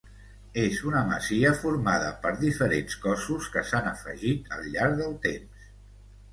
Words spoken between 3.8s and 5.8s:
afegit al llarg del temps.